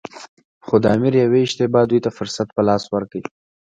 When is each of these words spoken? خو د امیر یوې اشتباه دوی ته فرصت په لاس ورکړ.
خو 0.65 0.75
د 0.83 0.85
امیر 0.95 1.13
یوې 1.23 1.41
اشتباه 1.43 1.85
دوی 1.89 1.99
ته 2.05 2.09
فرصت 2.17 2.47
په 2.55 2.61
لاس 2.67 2.83
ورکړ. 2.93 3.21